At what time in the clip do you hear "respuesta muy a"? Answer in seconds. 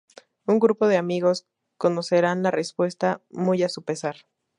2.49-3.69